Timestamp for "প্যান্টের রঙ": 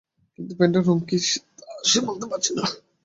0.55-0.99